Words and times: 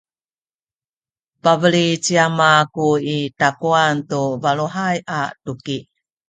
pabeli 1.43 1.85
ci 2.03 2.13
ama 2.25 2.47
aku 2.63 2.87
i 3.17 3.17
takuwan 3.39 3.95
tu 4.09 4.21
baluhay 4.43 4.97
a 5.17 5.19
tuki 5.43 5.77